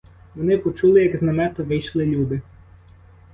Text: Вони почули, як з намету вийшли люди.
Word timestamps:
Вони 0.35 0.57
почули, 0.57 1.03
як 1.03 1.17
з 1.17 1.21
намету 1.21 1.63
вийшли 1.63 2.05
люди. 2.05 2.41